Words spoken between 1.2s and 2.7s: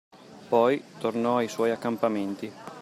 ai suoi accampamenti.